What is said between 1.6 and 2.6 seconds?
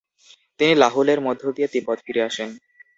তিব্বত ফিরে আসেন।